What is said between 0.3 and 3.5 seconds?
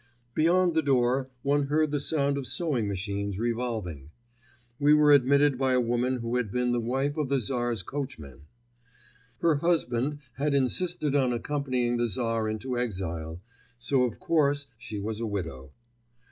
Beyond the door one heard the sound of sewing machines